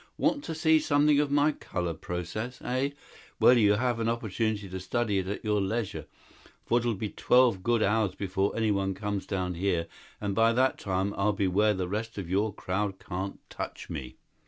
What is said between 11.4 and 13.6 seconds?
where the rest of your crowd can't